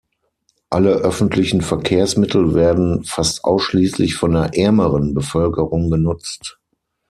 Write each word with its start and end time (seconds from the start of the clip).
Alle 0.71 0.93
öffentlichen 1.01 1.61
Verkehrsmittel 1.61 2.55
werden 2.55 3.03
fast 3.03 3.43
ausschließlich 3.43 4.15
von 4.15 4.31
der 4.33 4.57
ärmeren 4.57 5.13
Bevölkerung 5.13 5.91
genutzt. 5.91 6.57